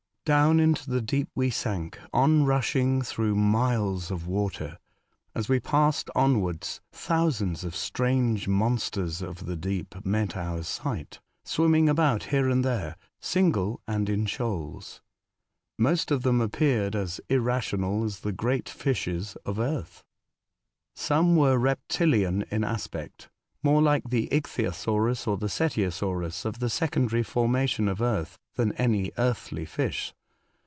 DOWN 0.23 0.59
into 0.59 0.87
the 0.89 1.01
deep 1.01 1.29
we 1.33 1.49
sank. 1.49 1.99
On 2.13 2.45
rusliinp^ 2.45 3.07
through 3.07 3.33
miles 3.35 4.11
of 4.11 4.27
water. 4.27 4.77
As 5.33 5.49
we 5.49 5.59
passed 5.59 6.11
onwards 6.15 6.79
thousands 6.91 7.63
of 7.63 7.75
strange 7.75 8.47
monsters 8.47 9.23
of 9.23 9.45
the 9.47 9.55
deep 9.57 9.95
met 10.05 10.37
our 10.37 10.61
sight, 10.61 11.19
swimming 11.43 11.89
about 11.89 12.25
here 12.25 12.47
and 12.49 12.63
there, 12.63 12.95
single 13.19 13.81
and 13.87 14.07
in 14.07 14.27
shoals. 14.27 15.01
Most 15.79 16.11
of 16.11 16.21
them 16.21 16.39
appeared 16.39 16.95
as 16.95 17.19
irrational 17.27 18.03
as 18.05 18.19
the 18.19 18.31
great 18.31 18.69
fishes 18.69 19.35
of 19.43 19.57
earth. 19.59 20.03
Some 20.95 21.35
were 21.35 21.57
reptilian 21.57 22.43
in 22.51 22.63
aspect, 22.63 23.27
more 23.63 23.81
like 23.81 24.05
the 24.09 24.29
ichthyosaurus 24.31 25.27
or 25.27 25.35
the 25.37 25.47
cetiosaurus 25.49 26.45
of 26.45 26.59
the 26.59 26.69
secondary 26.69 27.21
formation 27.23 27.87
of 27.89 28.01
earth 28.01 28.37
than 28.55 28.71
any 28.73 29.11
earthly 29.17 29.65
fish. 29.65 30.13